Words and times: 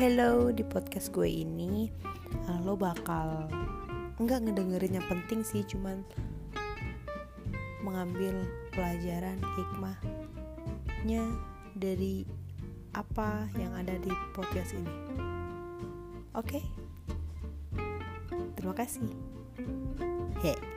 hello 0.00 0.48
di 0.48 0.64
podcast 0.64 1.12
gue 1.12 1.28
ini. 1.28 1.92
Eh, 2.48 2.58
lo 2.64 2.72
bakal 2.72 3.44
nggak 4.16 4.48
ngedengerin 4.48 4.96
yang 4.96 5.04
penting 5.04 5.44
sih 5.44 5.60
cuman 5.60 6.00
mengambil 7.84 8.48
pelajaran 8.72 9.36
hikmahnya 9.60 11.20
dari 11.76 12.24
apa 12.96 13.44
yang 13.60 13.76
ada 13.76 13.92
di 14.00 14.08
podcast 14.32 14.72
ini. 14.72 14.96
Oke? 16.32 16.64
Okay? 16.64 16.64
terima 18.56 18.72
kasih. 18.72 19.04
He. 20.40 20.69